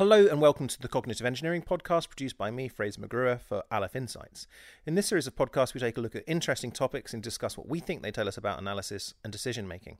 [0.00, 3.94] Hello and welcome to the Cognitive Engineering Podcast produced by me, Fraser McGruer, for Aleph
[3.94, 4.46] Insights.
[4.86, 7.68] In this series of podcasts, we take a look at interesting topics and discuss what
[7.68, 9.98] we think they tell us about analysis and decision making.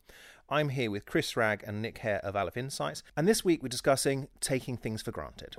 [0.48, 3.68] I'm here with Chris Ragg and Nick Hare of Aleph Insights, and this week we're
[3.68, 5.56] discussing taking things for granted.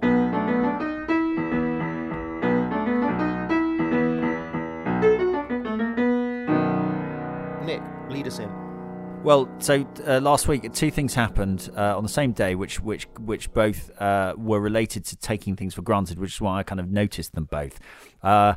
[7.63, 8.70] Nick, lead us in.
[9.23, 13.07] Well, so uh, last week, two things happened uh, on the same day, which which
[13.19, 16.79] which both uh, were related to taking things for granted, which is why I kind
[16.79, 17.79] of noticed them both.
[18.23, 18.55] Uh,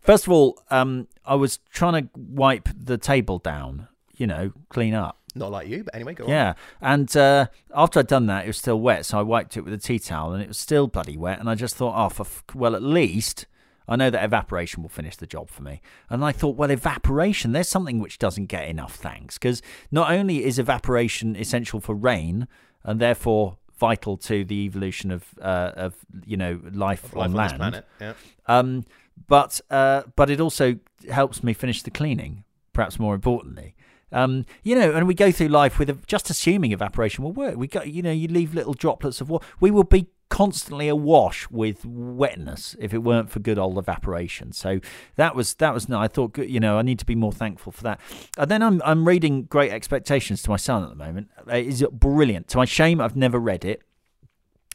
[0.00, 4.94] first of all, um, I was trying to wipe the table down, you know, clean
[4.94, 5.18] up.
[5.34, 6.30] Not like you, but anyway, go on.
[6.30, 9.60] Yeah, and uh, after I'd done that, it was still wet, so I wiped it
[9.60, 11.40] with a tea towel, and it was still bloody wet.
[11.40, 13.44] And I just thought, oh, f- well, at least
[13.90, 15.82] I know that evaporation will finish the job for me.
[16.08, 19.36] And I thought, well, evaporation, there's something which doesn't get enough thanks.
[19.36, 22.46] Because not only is evaporation essential for rain
[22.84, 27.32] and therefore vital to the evolution of, uh, of you know, life, Life on on
[27.32, 27.86] land, planet.
[28.00, 28.12] Yeah.
[28.46, 28.84] um,
[29.26, 30.76] but, uh, but it also
[31.10, 33.74] helps me finish the cleaning, perhaps more importantly.
[34.12, 37.56] Um, you know, and we go through life with a, just assuming evaporation will work.
[37.56, 39.46] We got, you know, you leave little droplets of water.
[39.60, 44.52] We will be constantly awash with wetness if it weren't for good old evaporation.
[44.52, 44.80] So
[45.16, 46.00] that was that was no.
[46.00, 48.00] I thought, you know, I need to be more thankful for that.
[48.38, 51.28] And then I'm I'm reading Great Expectations to my son at the moment.
[51.48, 52.48] It is brilliant.
[52.48, 53.82] To my shame, I've never read it.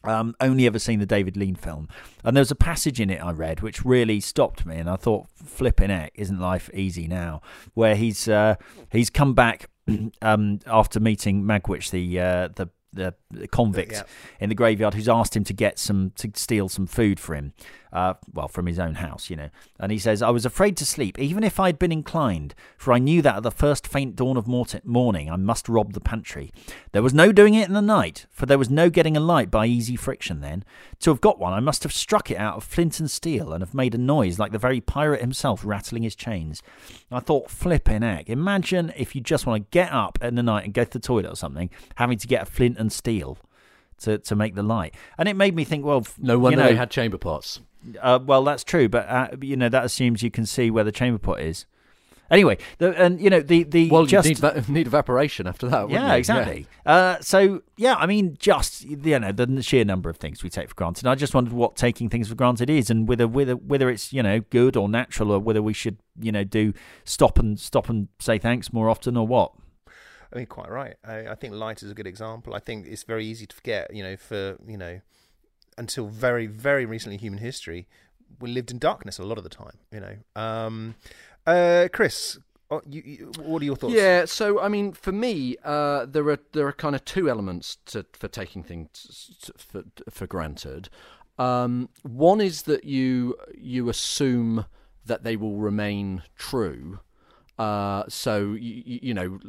[0.03, 1.87] Um, only ever seen the David Lean film,
[2.23, 4.97] and there was a passage in it I read which really stopped me, and I
[4.97, 7.41] thought, "Flipping heck, isn't life easy now?"
[7.73, 8.55] Where he's uh,
[8.91, 9.67] he's come back
[10.21, 13.13] um, after meeting Magwitch, the uh, the the
[13.51, 14.03] convict Yeah.
[14.39, 17.53] in the graveyard, who's asked him to get some to steal some food for him,
[17.95, 19.49] uh, well, from his own house, you know.
[19.79, 22.99] And he says, "I was afraid to sleep, even if I'd been inclined, for I
[22.99, 26.51] knew that at the first faint dawn of morning I must rob the pantry.
[26.91, 29.49] There was no doing it in the night, for there was no getting a light
[29.49, 30.65] by easy friction then.
[30.99, 33.61] To have got one, I must have struck it out of flint and steel, and
[33.61, 36.61] have made a noise like the very pirate himself rattling his chains.
[37.09, 40.65] I thought, flipping heck, imagine if you just want to get up in the night
[40.65, 43.37] and go to the toilet or something, having to get a flint and steel."
[44.01, 45.85] To, to make the light, and it made me think.
[45.85, 47.61] Well, No wonder you know, they had chamber pots.
[48.01, 50.91] uh, well, that's true, but uh, you know that assumes you can see where the
[50.91, 51.65] chamber pot is.
[52.29, 55.67] Anyway, the, and you know the the Well, just you need, va- need evaporation after
[55.69, 55.89] that.
[55.89, 56.17] yeah, you?
[56.17, 56.67] exactly.
[56.85, 60.67] Uh, so yeah, I mean, just you know the sheer number of things we take
[60.69, 61.05] for granted.
[61.07, 64.23] I just wondered what taking things for granted is, and whether whether whether it's you
[64.23, 66.73] know good or natural, or whether we should you know do
[67.05, 69.51] stop and stop and say thanks more often, or what.
[70.35, 70.95] I mean, quite right.
[71.05, 72.53] I, I think light is a good example.
[72.53, 74.99] I think it's very easy to forget, you know, for, you know,
[75.77, 77.87] until very, very recently in human history,
[78.41, 80.17] we lived in darkness a lot of the time, you know.
[80.35, 80.95] Um,
[81.47, 82.37] uh, Chris,
[82.69, 83.93] oh, you, you, what are your thoughts?
[83.93, 87.77] Yeah, so I mean, for me, uh, there are there are kind of two elements
[87.87, 90.89] to for taking things t- for for granted.
[91.37, 94.65] Um, one is that you you assume
[95.05, 96.99] that they will remain true.
[97.57, 99.39] Uh, so you, you know,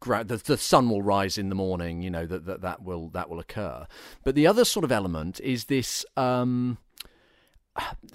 [0.00, 2.02] gra- the, the sun will rise in the morning.
[2.02, 3.86] You know that, that that will that will occur.
[4.22, 6.04] But the other sort of element is this.
[6.16, 6.78] Um,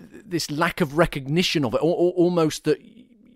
[0.02, 2.80] this lack of recognition of it, or, or almost that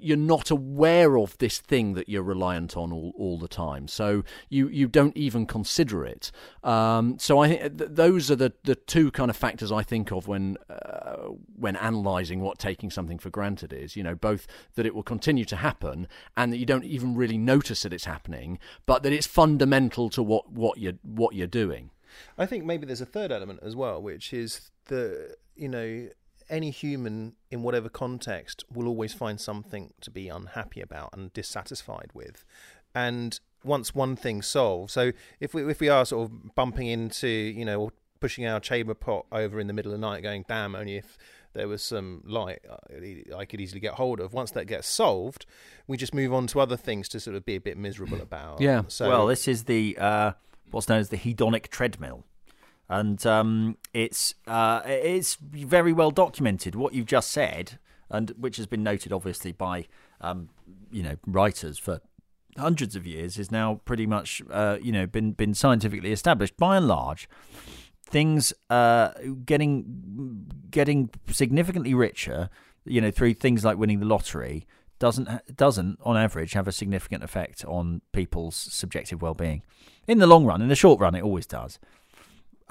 [0.03, 3.87] you're not aware of this thing that you're reliant on all, all the time.
[3.87, 6.31] So you, you don't even consider it.
[6.63, 10.11] Um, so I think th- those are the, the two kind of factors I think
[10.11, 13.95] of when uh, when analysing what taking something for granted is.
[13.95, 17.37] You know, both that it will continue to happen and that you don't even really
[17.37, 21.91] notice that it's happening, but that it's fundamental to what, what you're what you're doing.
[22.37, 26.09] I think maybe there's a third element as well, which is the, you know,
[26.49, 32.09] any human in whatever context will always find something to be unhappy about and dissatisfied
[32.13, 32.45] with.
[32.95, 37.27] And once one thing solved, so if we if we are sort of bumping into,
[37.27, 40.75] you know, pushing our chamber pot over in the middle of the night, going, "Damn,
[40.75, 41.17] only if
[41.53, 45.45] there was some light uh, I could easily get hold of." Once that gets solved,
[45.87, 48.61] we just move on to other things to sort of be a bit miserable about.
[48.61, 48.83] Yeah.
[48.87, 50.31] So well, this is the uh,
[50.71, 52.25] what's known as the hedonic treadmill,
[52.89, 58.67] and um, it's uh, it's very well documented what you've just said, and which has
[58.67, 59.85] been noted obviously by
[60.21, 60.49] um,
[60.91, 62.01] you know writers for
[62.57, 66.77] hundreds of years is now pretty much uh, you know been been scientifically established by
[66.77, 67.27] and large.
[68.05, 69.11] Things uh,
[69.45, 72.49] getting getting significantly richer,
[72.85, 74.67] you know, through things like winning the lottery
[74.99, 79.63] doesn't doesn't on average have a significant effect on people's subjective well-being.
[80.07, 81.79] In the long run, in the short run, it always does.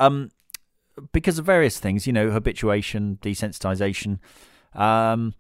[0.07, 0.31] Um,
[1.13, 4.19] because of various things, you know, habituation, desensitization.
[4.75, 5.35] Um,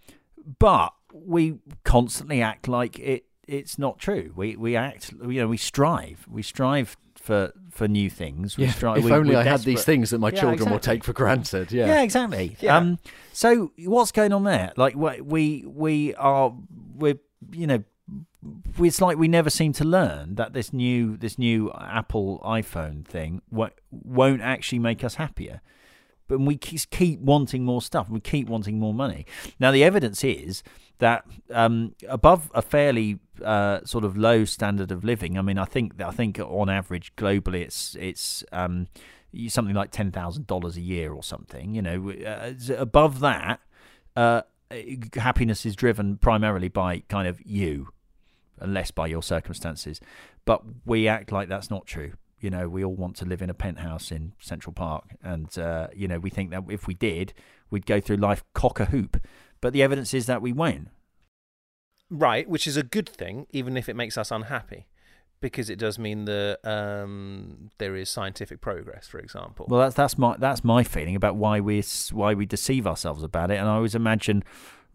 [0.58, 4.32] but we constantly act like it it's not true.
[4.36, 8.56] We we act, you know, we strive, we strive for for new things.
[8.56, 10.78] We Yeah, strive- if we- only I had these things that my Yeah, children will
[10.78, 11.70] take for granted.
[11.72, 11.86] Yeah.
[11.86, 12.56] Yeah, exactly.
[12.60, 12.76] Yeah.
[12.76, 12.98] Um,
[13.32, 14.72] so what's going on there?
[14.76, 16.54] Like we we we are
[16.96, 17.18] we're
[17.52, 17.84] you know
[18.78, 23.42] it's like we never seem to learn that this new this new Apple iPhone thing
[23.50, 25.60] won't actually make us happier.
[26.28, 28.08] But we keep wanting more stuff.
[28.08, 29.26] We keep wanting more money.
[29.60, 30.62] Now the evidence is
[30.98, 35.36] that um, above a fairly uh, sort of low standard of living.
[35.36, 38.86] I mean, I think I think on average globally, it's it's um,
[39.48, 41.74] something like ten thousand dollars a year or something.
[41.74, 43.60] You know, uh, above that,
[44.16, 44.42] uh,
[45.14, 47.88] happiness is driven primarily by kind of you,
[48.60, 50.00] and less by your circumstances.
[50.44, 52.12] But we act like that's not true.
[52.40, 55.88] You know, we all want to live in a penthouse in Central Park, and uh,
[55.94, 57.32] you know, we think that if we did,
[57.70, 59.24] we'd go through life cock a hoop.
[59.60, 60.88] But the evidence is that we won't.
[62.10, 64.88] Right, which is a good thing, even if it makes us unhappy,
[65.40, 69.66] because it does mean that um, there is scientific progress, for example.
[69.68, 73.50] Well, that's that's my that's my feeling about why we why we deceive ourselves about
[73.50, 73.54] it.
[73.54, 74.42] And I always imagine,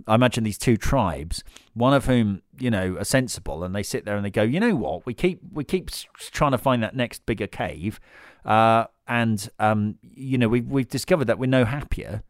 [0.06, 4.06] I imagine these two tribes, one of whom you know are sensible, and they sit
[4.06, 5.90] there and they go, you know what, we keep we keep
[6.32, 8.00] trying to find that next bigger cave,
[8.46, 12.24] uh, and um, you know we've we've discovered that we're no happier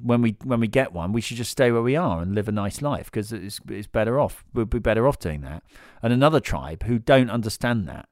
[0.00, 2.48] when we when we get one, we should just stay where we are and live
[2.48, 4.44] a nice life because it's it's better off.
[4.54, 5.62] We'll be better off doing that.
[6.02, 8.08] And another tribe who don't understand that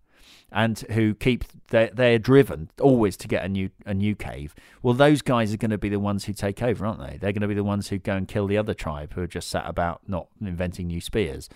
[0.52, 4.55] and who keep they're, they're driven always to get a new a new cave.
[4.82, 7.19] Well, those guys are going to be the ones who take over, aren't they?
[7.19, 9.26] They're going to be the ones who go and kill the other tribe who are
[9.26, 11.49] just sat about not inventing new spears.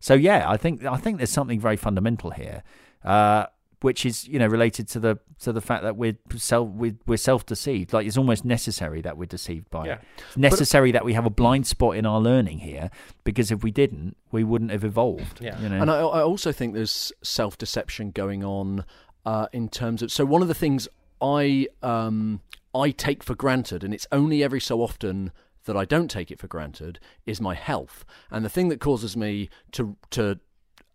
[0.00, 2.62] So yeah, I think I think there's something very fundamental here.
[3.04, 3.46] Uh,
[3.82, 7.16] which is you know related to the to the fact that we're self we're, we're
[7.16, 7.92] self deceived.
[7.92, 9.92] Like it's almost necessary that we're deceived by Yeah.
[9.94, 10.00] it.
[10.28, 12.90] It's necessary that we have a blind spot in our learning here
[13.24, 15.40] because if we didn't, we wouldn't have evolved.
[15.40, 15.60] Yeah.
[15.60, 15.80] you know?
[15.80, 18.84] And I, I also think there's self deception going on
[19.26, 20.10] uh, in terms of.
[20.10, 20.88] So one of the things
[21.20, 22.40] I um,
[22.74, 25.32] I take for granted, and it's only every so often
[25.64, 28.04] that I don't take it for granted, is my health.
[28.30, 30.40] And the thing that causes me to to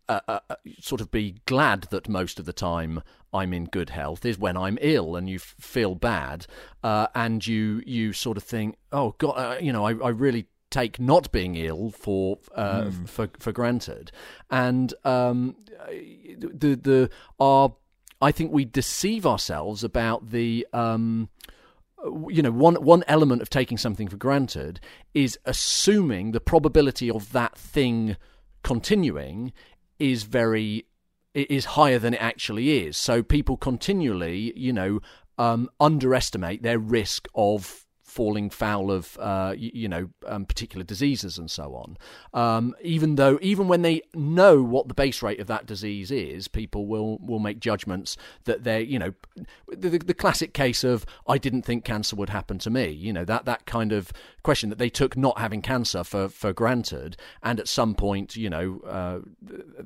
[0.10, 3.02] uh, uh, uh, sort of be glad that most of the time
[3.34, 6.48] I'm in good health is when I'm ill and you f- feel bad,
[6.84, 10.48] uh, and you you sort of think, oh God, uh, you know, I, I really
[10.70, 14.12] take not being ill for uh, f- for for granted,
[14.50, 15.56] and um,
[15.90, 17.74] the the our
[18.22, 20.66] I think we deceive ourselves about the.
[20.74, 21.30] Um,
[22.30, 24.80] you know one one element of taking something for granted
[25.16, 28.16] is assuming the probability of that thing
[28.64, 29.52] continuing
[30.00, 30.86] is very
[31.34, 32.98] is higher than it actually is.
[32.98, 35.00] So people continually you know
[35.38, 37.87] um, underestimate their risk of
[38.18, 41.98] falling foul of uh, you, you know um, particular diseases and so on.
[42.34, 46.48] Um, even though even when they know what the base rate of that disease is
[46.48, 49.14] people will will make judgments that they're you know
[49.68, 52.90] the, the, classic case of I didn't think cancer would happen to me.
[52.90, 54.12] You know that that kind of
[54.42, 58.50] question that they took not having cancer for for granted and at some point you
[58.50, 59.20] know uh,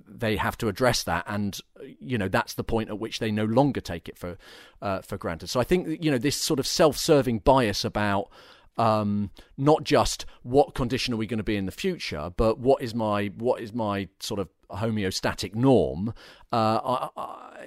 [0.08, 1.60] they have to address that and
[2.02, 4.38] you know that's the point at which they no longer take it for
[4.82, 8.30] uh, for granted so I think you know this sort of self-serving bias about
[8.78, 12.82] um, not just what condition are we going to be in the future, but what
[12.82, 16.14] is my what is my sort of homeostatic norm
[16.52, 17.10] uh,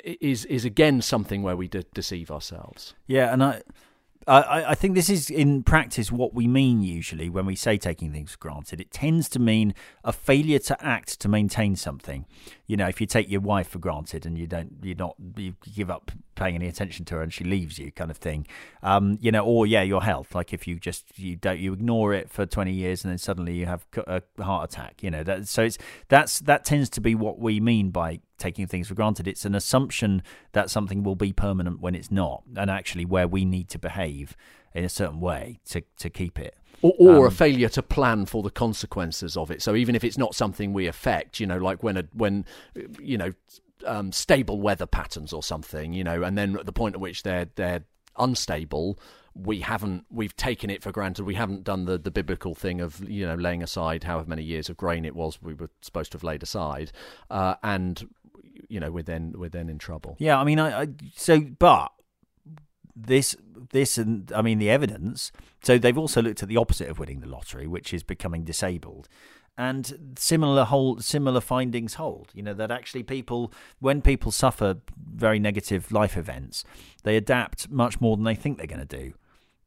[0.04, 2.94] is is again something where we de- deceive ourselves.
[3.06, 3.62] Yeah, and I,
[4.26, 8.12] I, I think this is in practice what we mean usually when we say taking
[8.12, 8.81] things for granted.
[8.81, 12.26] It tends to mean a failure to act to maintain something.
[12.66, 15.54] You know, if you take your wife for granted and you don't, you're not, you
[15.74, 18.46] give up paying any attention to her and she leaves you, kind of thing.
[18.82, 20.34] Um, you know, or yeah, your health.
[20.34, 23.54] Like if you just you don't you ignore it for twenty years and then suddenly
[23.54, 25.02] you have a heart attack.
[25.02, 25.78] You know, that so it's
[26.08, 29.27] that's that tends to be what we mean by taking things for granted.
[29.32, 30.22] It's an assumption
[30.53, 34.27] that something will be permanent when it's not, and actually where we need to behave
[34.74, 36.55] in a certain way to to keep it.
[36.82, 39.63] Or, or a Um, failure to plan for the consequences of it.
[39.63, 42.44] So even if it's not something we affect, you know, like when a when
[43.13, 43.31] you know
[43.94, 47.22] um, stable weather patterns or something, you know, and then at the point at which
[47.22, 47.84] they're they're
[48.27, 48.98] unstable,
[49.34, 51.24] we haven't we've taken it for granted.
[51.24, 54.70] We haven't done the the biblical thing of you know laying aside however many years
[54.70, 56.89] of grain it was we were supposed to have laid aside,
[57.31, 58.08] uh, and
[58.68, 60.16] you know we're then we're then in trouble.
[60.18, 61.92] Yeah, I mean, I, I so but
[62.96, 63.36] this
[63.70, 65.32] this and I mean the evidence.
[65.62, 69.08] So they've also looked at the opposite of winning the lottery, which is becoming disabled.
[69.56, 72.30] And similar hold similar findings hold.
[72.34, 76.64] You know that actually people when people suffer very negative life events,
[77.04, 79.14] they adapt much more than they think they're going to do.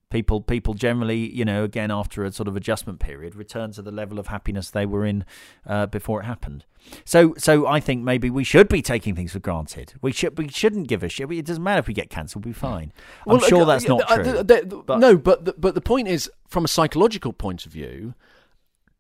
[0.09, 3.91] People, people generally, you know, again after a sort of adjustment period, return to the
[3.91, 5.25] level of happiness they were in
[5.65, 6.63] uh, before it happened.
[7.03, 9.95] So, so I think maybe we should be taking things for granted.
[10.01, 11.29] We should, we shouldn't give a shit.
[11.29, 12.93] It doesn't matter if we get cancelled; we'll be fine.
[13.27, 14.23] I'm sure that's not uh, true.
[14.23, 17.73] the- the- but- no, but the, but the point is, from a psychological point of
[17.73, 18.13] view,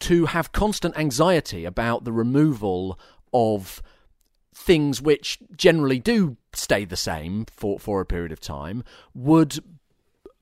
[0.01, 2.99] to have constant anxiety about the removal
[3.33, 3.81] of
[4.53, 8.83] things which generally do stay the same for, for a period of time
[9.13, 9.59] would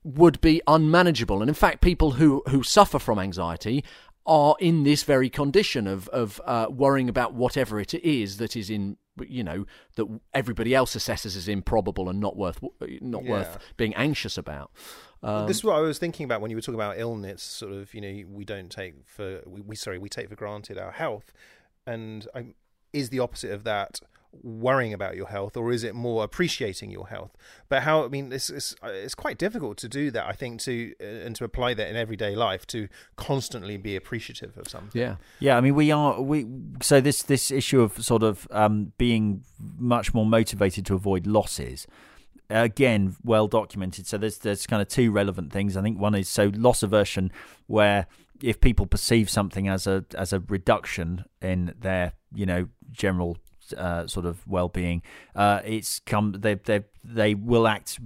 [0.06, 1.42] would be unmanageable.
[1.42, 3.84] And in fact, people who, who suffer from anxiety
[4.28, 8.70] are in this very condition of of uh, worrying about whatever it is that is
[8.70, 12.60] in you know that everybody else assesses as improbable and not worth
[13.02, 14.72] not worth being anxious about.
[15.22, 17.42] Um, this is what I was thinking about when you were talking about illness.
[17.44, 20.78] Sort of, you know, we don't take for we, we sorry we take for granted
[20.78, 21.32] our health,
[21.86, 22.54] and I,
[22.94, 24.00] is the opposite of that
[24.44, 27.32] worrying about your health, or is it more appreciating your health?
[27.70, 30.26] But how I mean, it's it's, it's quite difficult to do that.
[30.26, 34.58] I think to uh, and to apply that in everyday life to constantly be appreciative
[34.58, 35.00] of something.
[35.00, 36.46] yeah, Yeah, I mean, we are we.
[36.82, 39.44] So this this issue of sort of um, being
[39.78, 41.88] much more motivated to avoid losses,
[42.50, 44.08] again, well documented.
[44.08, 45.76] So there's there's kind of two relevant things.
[45.78, 47.32] I think one is so loss aversion,
[47.68, 48.08] where
[48.42, 53.38] if people perceive something as a as a reduction in their you know general
[53.74, 55.02] uh, sort of well-being,
[55.36, 58.00] uh, it's come they they they will act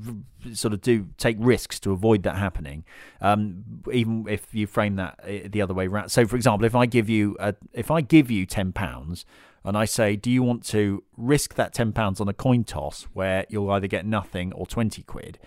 [0.54, 2.84] sort of do take risks to avoid that happening,
[3.22, 6.10] um, even if you frame that uh, the other way around.
[6.10, 9.26] So, for example, if I give you a, if I give you ten pounds
[9.66, 13.08] and I say, do you want to risk that ten pounds on a coin toss
[13.14, 15.38] where you'll either get nothing or twenty quid?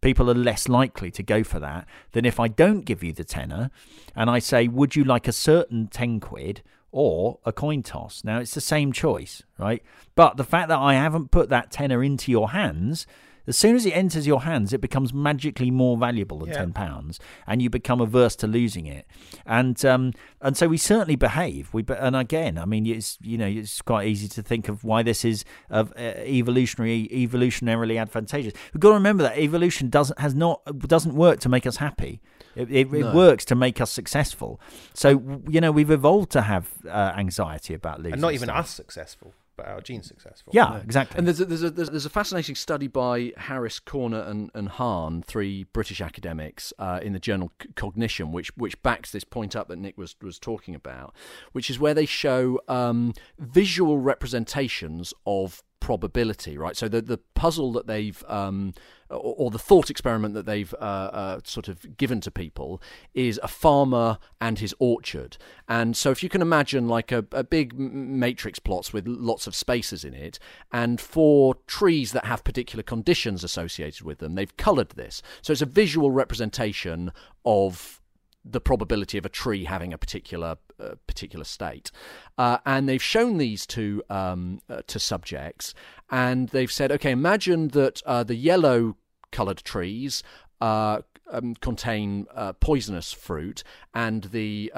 [0.00, 3.24] People are less likely to go for that than if I don't give you the
[3.24, 3.70] tenner
[4.14, 6.62] and I say, would you like a certain ten quid?
[6.92, 8.22] Or a coin toss.
[8.22, 9.82] Now it's the same choice, right?
[10.14, 13.06] But the fact that I haven't put that tenner into your hands,
[13.46, 16.58] as soon as it enters your hands, it becomes magically more valuable than Yeah.
[16.58, 19.06] ten pounds, and you become averse to losing it.
[19.46, 21.72] And um, and so we certainly behave.
[21.72, 25.02] We and again, I mean, it's you know, it's quite easy to think of why
[25.02, 28.52] this is of uh, evolutionary, evolutionarily advantageous.
[28.72, 32.20] We've got to remember that evolution doesn't has not doesn't work to make us happy.
[32.54, 34.60] It, it, it works to make us successful.
[34.94, 38.58] So you know we've evolved to have uh, anxiety about losing, and not even stuff.
[38.58, 40.52] us successful, but our genes successful.
[40.54, 41.18] Yeah, exactly.
[41.18, 44.68] And there's a, there's a there's, there's a fascinating study by Harris, Corner, and, and
[44.68, 49.54] Hahn, three British academics, uh, in the journal C- Cognition, which which backs this point
[49.54, 51.14] up that Nick was was talking about,
[51.52, 56.56] which is where they show um, visual representations of probability.
[56.56, 58.72] Right, so the the puzzle that they've um,
[59.10, 62.80] or, or the thought experiment that they've uh, uh, sort of given to people
[63.14, 65.36] is a farmer and his orchard.
[65.68, 69.54] And so, if you can imagine like a, a big matrix plots with lots of
[69.54, 70.38] spaces in it,
[70.72, 75.22] and for trees that have particular conditions associated with them, they've coloured this.
[75.42, 77.12] So it's a visual representation
[77.44, 78.00] of
[78.44, 81.90] the probability of a tree having a particular uh, particular state,
[82.38, 85.74] uh, and they've shown these to um, uh, to subjects,
[86.10, 88.96] and they've said, okay, imagine that uh, the yellow
[89.30, 90.22] coloured trees.
[90.60, 94.70] Uh, um, contain uh, poisonous fruit, and the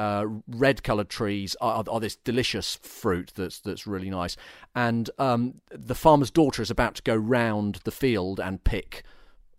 [0.47, 4.37] red-coloured trees are, are this delicious fruit that's that's really nice.
[4.75, 9.02] And um, the farmer's daughter is about to go round the field and pick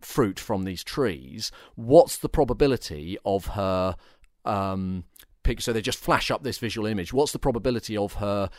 [0.06, 3.96] fruit from these trees, what's the probability of her
[4.46, 5.04] um,
[5.44, 5.62] pick?
[5.62, 7.12] So they just flash up this visual image.
[7.12, 8.50] What's the probability of her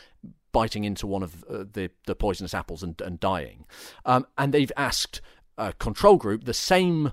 [0.53, 3.65] biting into one of uh, the the poisonous apples and, and dying?
[4.05, 5.21] Um, and they've asked
[5.57, 7.12] a control group the same.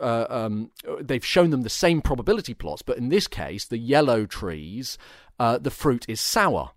[0.00, 4.24] Uh, um, they've shown them the same probability plots, but in this case, the yellow
[4.24, 4.96] trees,
[5.40, 6.70] uh, the fruit is sour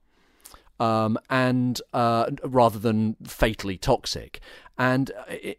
[0.80, 4.39] um, and uh, rather than fatally toxic.
[4.77, 5.12] And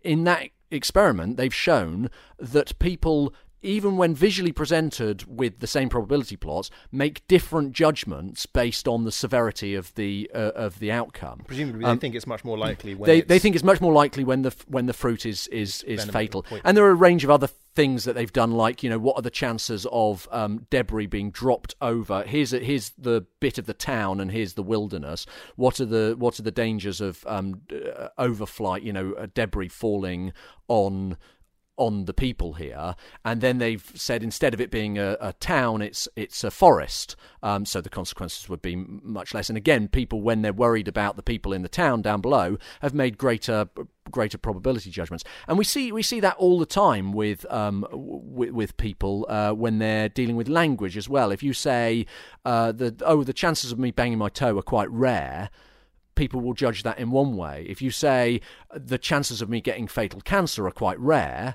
[0.03, 6.37] in that experiment, they've shown that people, even when visually presented with the same probability
[6.37, 11.43] plots, make different judgments based on the severity of the uh, of the outcome.
[11.47, 13.93] Presumably, Um, they think it's much more likely when They, they think it's much more
[13.93, 16.63] likely when the when the fruit is is is fatal, poison.
[16.65, 19.17] and there are a range of other things that they've done, like you know what
[19.17, 22.25] are the chances of um, debris being dropped over?
[22.25, 25.27] Here's a, here's the bit of the town, and here's the wilderness.
[25.57, 28.83] What are the what are the dangers of um, uh, overflight?
[28.83, 30.33] You know, uh, debris falling
[30.69, 31.17] on
[31.79, 32.95] on the people here,
[33.25, 37.17] and then they've said instead of it being a, a town, it's it's a forest.
[37.43, 39.49] Um, so the consequences would be much less.
[39.49, 42.95] And again, people when they're worried about the people in the town down below have
[42.95, 43.69] made greater
[44.11, 45.25] greater probability judgments.
[45.47, 49.53] And we see we see that all the time with um, with, with people uh,
[49.53, 51.31] when they're dealing with language as well.
[51.31, 52.07] If you say
[52.45, 55.51] uh, the oh the chances of me banging my toe are quite rare
[56.19, 57.65] people will judge that in one way.
[57.69, 58.41] If you say
[58.75, 61.55] the chances of me getting fatal cancer are quite rare,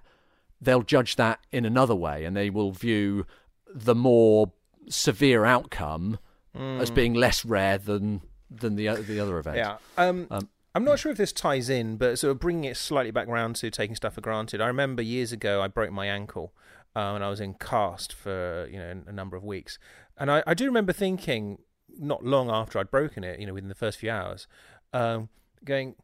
[0.64, 3.26] they'll judge that in another way, and they will view
[3.74, 4.52] the more
[4.90, 6.20] severe outcome
[6.56, 9.58] as being less rare than than the the other event.
[9.58, 9.78] Yeah.
[9.98, 13.12] Um, Um, I'm not sure if this ties in, but sort of bringing it slightly
[13.12, 14.62] back round to taking stuff for granted.
[14.62, 16.54] I remember years ago I broke my ankle
[16.96, 19.78] um, and I was in cast for you know a number of weeks,
[20.18, 21.60] and I, I do remember thinking
[21.98, 24.48] not long after I'd broken it, you know, within the first few hours,
[24.94, 25.30] um,
[25.64, 25.96] going,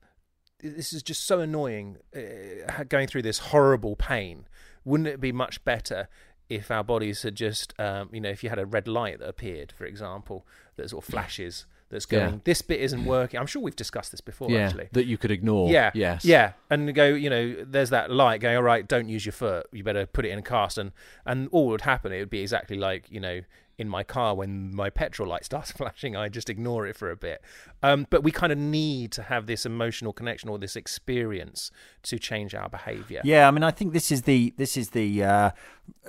[0.61, 4.47] "This is just so annoying, uh, going through this horrible pain.
[4.83, 6.07] Wouldn't it be much better?"
[6.49, 9.29] If our bodies had just, um, you know, if you had a red light that
[9.29, 10.47] appeared, for example,
[10.77, 12.39] that sort of flashes, that's going, Yeah.
[12.43, 13.39] this bit isn't working.
[13.39, 14.89] I'm sure we've discussed this before, yeah, actually.
[14.91, 15.69] that you could ignore.
[15.69, 15.91] Yeah.
[15.93, 16.23] Yes.
[16.23, 16.53] Yeah.
[16.69, 19.67] And go, you know, there's that light going, all right, don't use your foot.
[19.71, 20.77] You better put it in a cast.
[20.77, 20.91] And,
[21.25, 23.41] and all would happen, it would be exactly like, you know,
[23.79, 27.15] in my car when my petrol light starts flashing, I just ignore it for a
[27.15, 27.41] bit.
[27.81, 31.71] Um, but we kind of need to have this emotional connection or this experience
[32.03, 33.21] to change our behavior.
[33.23, 35.23] Yeah, I mean, I think this is the this is the.
[35.23, 35.51] Uh,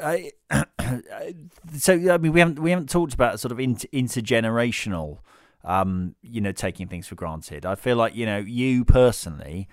[0.02, 0.32] I
[1.76, 5.18] so I mean, we haven't we haven't talked about sort of inter- intergenerational.
[5.64, 7.66] Um, you know, taking things for granted.
[7.66, 9.68] I feel like you know you personally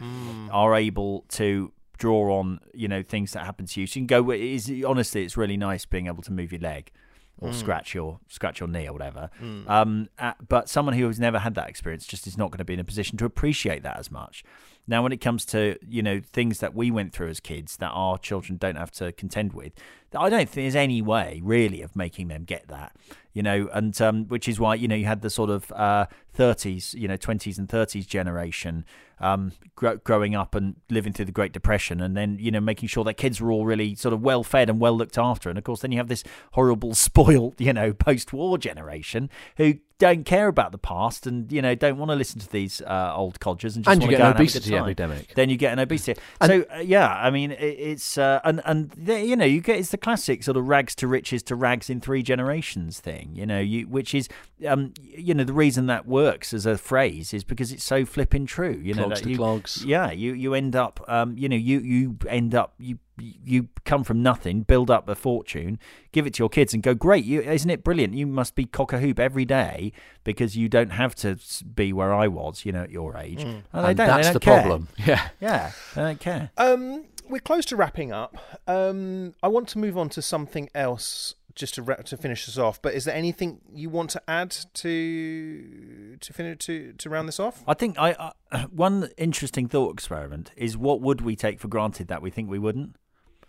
[0.51, 3.87] are able to draw on you know things that happen to you.
[3.87, 4.21] So you can go.
[4.21, 6.91] "Well, Is honestly, it's really nice being able to move your leg
[7.39, 9.29] or scratch your scratch your knee or whatever.
[9.67, 12.65] Um, uh, but someone who has never had that experience just is not going to
[12.65, 14.43] be in a position to appreciate that as much.
[14.87, 17.89] Now, when it comes to you know things that we went through as kids that
[17.89, 19.73] our children don't have to contend with,
[20.15, 22.95] I don't think there's any way really of making them get that.
[23.33, 26.07] You know, and um, which is why you know you had the sort of uh,
[26.35, 28.85] 30s, you know, 20s and 30s generation
[29.19, 32.87] um, gro- growing up and living through the Great Depression, and then you know making
[32.89, 35.49] sure that kids were all really sort of well fed and well looked after.
[35.49, 40.25] And of course, then you have this horrible, spoiled, you know, post-war generation who don't
[40.25, 43.39] care about the past and you know don't want to listen to these uh, old
[43.39, 45.33] codgers and just And you get to go an and have a good obesity epidemic.
[45.35, 46.21] Then you get an obesity.
[46.45, 49.79] so uh, yeah, I mean it, it's uh, and and the, you know you get
[49.79, 53.31] it's the classic sort of rags to riches to rags in three generations thing.
[53.33, 54.29] You know you which is
[54.67, 58.45] um you know the reason that works as a phrase is because it's so flipping
[58.45, 58.79] true.
[58.81, 59.85] You know Clogs that to you, clogs.
[59.85, 64.03] yeah, you you end up, um, you know, you you end up you you come
[64.03, 65.79] from nothing, build up a fortune,
[66.11, 67.25] give it to your kids, and go great.
[67.25, 68.13] You isn't it brilliant?
[68.13, 69.91] You must be cock a hoop every day
[70.23, 71.37] because you don't have to
[71.75, 73.41] be where I was, you know, at your age.
[73.43, 73.63] And, they Mm.
[73.73, 74.61] and don't, they that's don't the care.
[74.61, 74.87] problem.
[75.05, 75.29] Yeah.
[75.41, 76.51] Yeah, they don't care.
[76.57, 78.37] Um, we're close to wrapping up.
[78.67, 82.57] Um, I want to move on to something else just to wrap, to finish this
[82.57, 82.79] off.
[82.81, 87.39] But is there anything you want to add to to finish to to round this
[87.39, 87.63] off?
[87.67, 88.11] I think I
[88.51, 92.49] uh, one interesting thought experiment is what would we take for granted that we think
[92.49, 92.95] we wouldn't.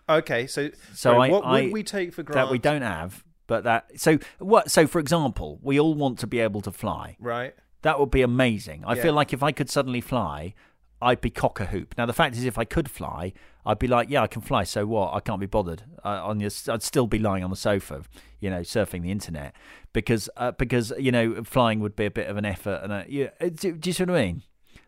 [0.09, 2.83] Okay, so So sorry, I- what I- would we take for granted that we don't
[2.83, 4.71] have, but that so what?
[4.71, 7.16] So for example, we all want to be able to fly.
[7.21, 7.55] Right.
[7.83, 8.85] That would be amazing.
[8.87, 9.03] I Yeah.
[9.03, 10.55] feel like if I could suddenly fly,
[11.01, 11.94] I'd be cock a hoop.
[11.97, 13.33] Now the fact is, if I could fly,
[13.64, 14.64] I'd be like, yeah, I can fly.
[14.64, 15.14] So what?
[15.14, 15.83] I can't be bothered.
[16.05, 18.03] Uh, on your, I'd still be lying on the sofa,
[18.40, 19.55] you know, surfing the internet
[19.92, 22.81] because uh, because you know flying would be a bit of an effort.
[22.83, 24.42] And a, yeah, uh, do, do you see what I mean?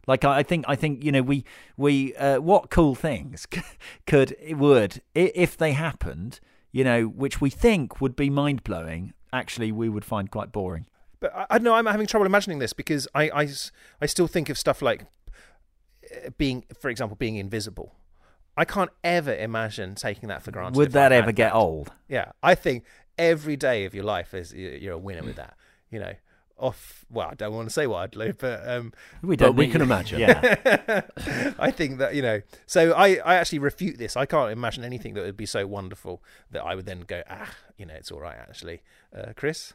[0.07, 1.45] Like I think I think you know we
[1.77, 3.47] we uh, what cool things
[4.07, 6.41] could would if they happened,
[6.73, 9.13] you know, which we think would be mind blowing.
[9.33, 10.87] Actually, we would find quite boring.
[11.21, 13.49] But I, I know I'm having trouble imagining this because I, I
[14.01, 15.05] I still think of stuff like
[16.05, 17.95] uh, being, for example, being invisible.
[18.57, 20.77] I can't ever imagine taking that for granted.
[20.77, 21.93] Would that ever get old?
[22.09, 22.85] Yeah, I think
[23.17, 25.57] every day of your life is you're a winner with that.
[25.91, 26.13] You know,
[26.61, 27.05] off.
[27.11, 28.93] Well, I don't want to say what I'd do, but um,
[29.23, 29.57] We don't.
[29.57, 30.21] we can imagine.
[30.21, 31.03] Yeah.
[31.59, 32.43] I think that you know.
[32.67, 34.17] So I, I actually refute this.
[34.17, 37.51] I can't imagine anything that would be so wonderful that I would then go, ah,
[37.77, 38.37] you know, it's all right.
[38.39, 38.83] Actually,
[39.17, 39.73] uh, Chris.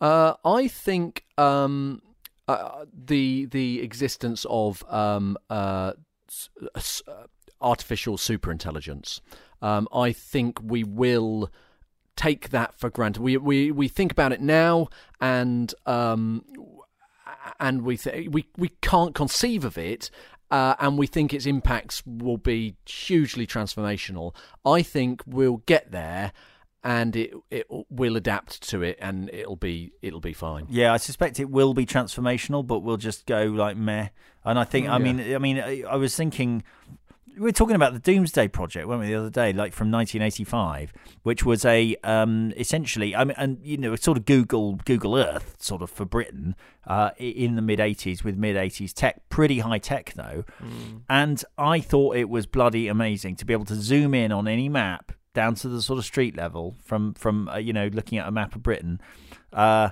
[0.00, 2.02] Uh, I think um,
[2.48, 5.92] uh, the the existence of um, uh,
[6.28, 7.26] s- s- uh,
[7.60, 9.20] artificial superintelligence.
[9.62, 11.50] Um, I think we will
[12.16, 13.22] take that for granted.
[13.22, 14.88] We we, we think about it now,
[15.20, 16.44] and um,
[17.60, 20.10] and we th- we we can't conceive of it.
[20.48, 24.32] Uh, and we think its impacts will be hugely transformational.
[24.64, 26.32] I think we'll get there,
[26.84, 30.68] and it it will adapt to it, and it'll be it'll be fine.
[30.70, 34.10] Yeah, I suspect it will be transformational, but we'll just go like meh.
[34.44, 36.62] And I think, I mean, I mean, I was thinking,
[37.36, 40.92] we were talking about the Domesday Project, weren't we, the other day, like from 1985,
[41.22, 45.56] which was a um, essentially, I mean, and you know, sort of Google Google Earth,
[45.58, 49.78] sort of for Britain, uh, in the mid 80s with mid 80s tech, pretty high
[49.78, 50.44] tech though.
[51.10, 54.68] And I thought it was bloody amazing to be able to zoom in on any
[54.68, 58.26] map down to the sort of street level from from uh, you know looking at
[58.26, 59.00] a map of Britain.
[59.52, 59.90] Uh,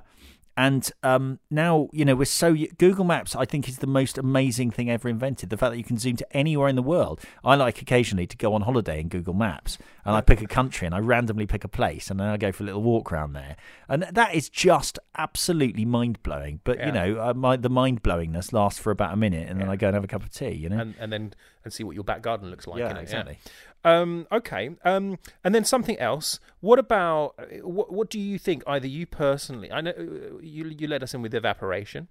[0.56, 3.34] and um, now you know we're so Google Maps.
[3.34, 5.50] I think is the most amazing thing ever invented.
[5.50, 7.20] The fact that you can zoom to anywhere in the world.
[7.44, 10.86] I like occasionally to go on holiday in Google Maps, and I pick a country
[10.86, 13.32] and I randomly pick a place, and then I go for a little walk around
[13.32, 13.56] there,
[13.88, 16.60] and that is just absolutely mind blowing.
[16.64, 16.86] But Yeah.
[16.86, 19.76] you know, uh, my, the mind blowingness lasts for about a minute, and then I
[19.76, 20.50] go and have a cup of tea.
[20.52, 22.78] You know, and and then and see what your back garden looks like.
[22.78, 23.38] yeah, you know, exactly.
[23.84, 24.70] Um, okay.
[24.84, 26.40] Um, and then something else.
[26.60, 27.92] What about what?
[27.92, 28.62] What do you think?
[28.66, 32.08] Either you personally, I know uh, you you led us in with evaporation,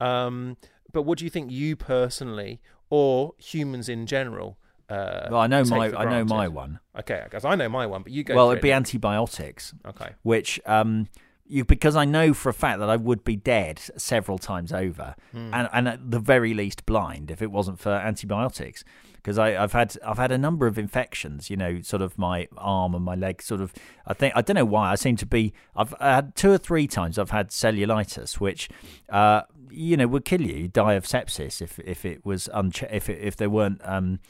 [0.00, 0.56] um,
[0.92, 4.56] but what do you think you personally or humans in general?
[4.88, 6.80] Uh, Well, I know my I know my one.
[6.98, 8.34] Okay, because I know my one, but you go.
[8.34, 8.74] well, it'd be it.
[8.74, 9.74] antibiotics.
[9.86, 10.10] okay.
[10.22, 11.08] which um,
[11.50, 15.14] you because I know for a fact that I would be dead several times over,
[15.32, 15.52] Hmm.
[15.52, 18.84] and, and at the very least blind if it wasn't for antibiotics.
[19.16, 22.94] Because I've had I've had a number of infections, you know, sort of my arm
[22.94, 23.74] and my leg, sort of.
[24.06, 25.52] I think I don't know why I seem to be.
[25.76, 28.70] I've had two or three times I've had cellulitis, which,
[29.10, 30.54] uh, you know, would kill you.
[30.56, 33.82] You die of sepsis if if it was unche- if it, if there weren't.
[33.84, 34.20] Um,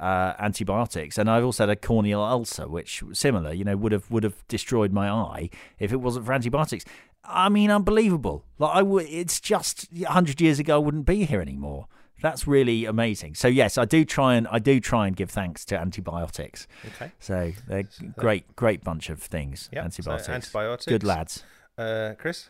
[0.00, 4.10] uh, antibiotics, and I've also had a corneal ulcer, which similar, you know, would have
[4.10, 6.84] would have destroyed my eye if it wasn't for antibiotics.
[7.24, 8.44] I mean, unbelievable.
[8.58, 11.88] Like I would, it's just hundred years ago, I wouldn't be here anymore.
[12.22, 13.34] That's really amazing.
[13.34, 16.66] So yes, I do try and I do try and give thanks to antibiotics.
[16.94, 17.12] Okay.
[17.18, 17.84] So they're
[18.16, 19.68] great, great bunch of things.
[19.72, 19.80] Yeah.
[19.80, 20.86] so antibiotics, antibiotics.
[20.86, 21.44] good lads.
[21.76, 22.48] Uh, Chris.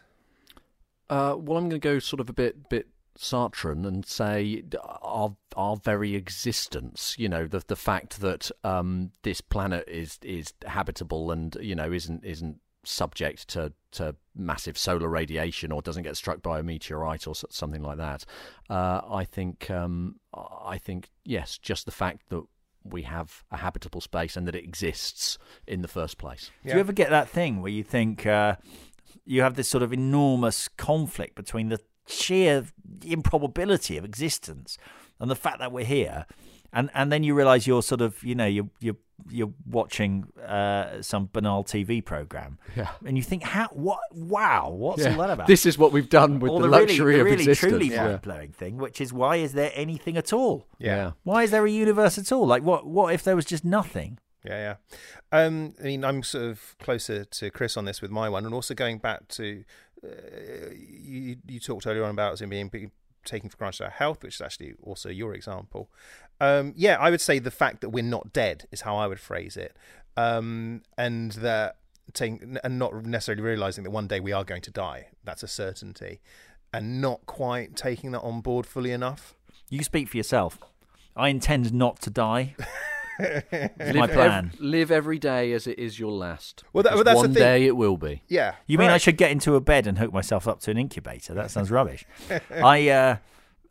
[1.09, 2.87] Uh, well, I'm going to go sort of a bit bit
[3.18, 4.62] Sartrean and say
[5.02, 10.52] our our very existence, you know, the the fact that um, this planet is is
[10.66, 16.16] habitable and you know isn't isn't subject to to massive solar radiation or doesn't get
[16.16, 18.24] struck by a meteorite or something like that.
[18.70, 22.44] Uh, I think um, I think yes, just the fact that
[22.85, 26.50] we have a habitable space and that it exists in the first place.
[26.64, 28.57] Do you ever get that thing where you think uh,
[29.24, 32.66] you have this sort of enormous conflict between the sheer
[33.05, 34.79] improbability of existence
[35.21, 36.27] and the fact that we're here,
[36.73, 38.97] and and then you realise you're sort of you know you're you're
[39.31, 42.90] you're watching uh, some banal TV program, Yeah.
[43.05, 45.47] and you think how what wow what's all that about?
[45.47, 47.71] This is what we've done with or the, the really, luxury the of really existence.
[47.71, 48.05] truly Yeah.
[48.09, 50.66] mind blowing thing, which is why is there anything at all?
[50.79, 51.12] Yeah.
[51.23, 52.47] Why is there a universe at all?
[52.47, 54.19] Like what what if there was just nothing?
[54.45, 54.77] Yeah,
[55.33, 55.45] yeah.
[55.45, 58.55] Um, I mean, I'm sort of closer to Chris on this with my one, and
[58.55, 59.64] also going back to
[60.07, 61.37] uh, you.
[61.47, 62.90] You talked earlier on about it being being
[63.25, 65.90] taken for granted our health, which is actually also your example.
[66.40, 69.21] Um, yeah, I would say the fact that we're not dead is how I would
[69.21, 69.77] phrase it,
[70.16, 71.77] um, and that
[72.12, 75.09] taking and not necessarily realizing that one day we are going to die.
[75.25, 76.21] That's a certainty,
[76.73, 79.35] and not quite taking that on board fully enough.
[79.69, 80.59] You speak for yourself.
[81.16, 82.55] I intend not to die.
[83.18, 84.50] It's my Live plan.
[84.55, 86.64] ev- live every day as it is your last.
[86.72, 87.42] Well, that- well, that's the one thing.
[87.42, 88.22] day it will be.
[88.29, 90.76] Yeah, You mean I should get into a bed and hook myself up to an
[90.79, 91.35] incubator?
[91.35, 92.05] That sounds rubbish.
[92.50, 93.16] I uh,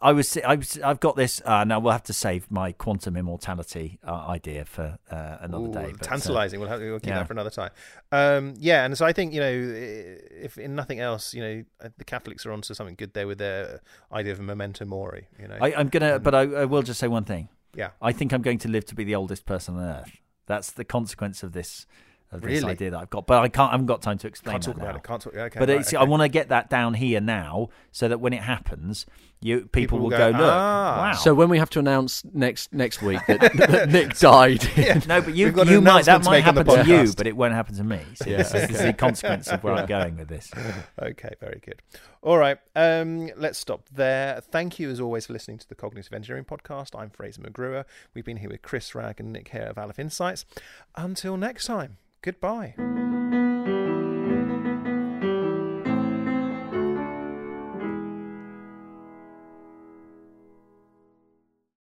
[0.01, 1.41] I was I was I've got this.
[1.45, 5.73] Uh, now we'll have to save my quantum immortality uh, idea for uh, another Ooh,
[5.73, 5.93] day.
[5.97, 6.59] but, uh, tantalizing.
[6.59, 7.19] We'll, have, we'll keep yeah.
[7.19, 7.71] that for another time.
[8.11, 11.89] Um, yeah, and so I think you know, if in nothing else, you know, uh,
[11.97, 13.81] the Catholics are onto something good there with their
[14.11, 15.27] idea of memento mori.
[15.39, 17.47] You know, I, I'm gonna, but I, I will just say one thing.
[17.75, 20.21] Yeah, I think I'm going to live to be the oldest person on earth.
[20.47, 21.85] That's the consequence of this
[22.35, 22.71] of this Really?
[22.73, 23.25] idea that I've got.
[23.27, 23.69] But I can't.
[23.69, 24.97] I haven't got time to explain can't talk that about now.
[24.97, 25.03] it.
[25.03, 25.35] Can't talk.
[25.35, 25.97] Okay, But right, it's, okay.
[25.97, 29.05] I want to get that down here now, so that when it happens,
[29.41, 31.13] you people, People will will go, go, look, "Ah." wow.
[31.13, 34.63] So when we have to announce next next week that, that Nick died,
[35.07, 37.03] no, but you We've got an you might that might make on the happen to
[37.03, 37.99] you, but it won't happen to me.
[38.15, 40.51] So Yeah, this, is- this is the consequence of where I'm going with this.
[41.01, 41.81] okay, very good.
[42.23, 44.41] All right, um, let's stop there.
[44.41, 46.97] Thank you, as always, for listening to the Cognitive Engineering Podcast.
[46.99, 47.85] I'm Fraser McGruer.
[48.15, 50.43] We've been here with Chris Ragg and Nick Hare of Aleph Insights.
[50.95, 52.73] Until next time, Goodbye.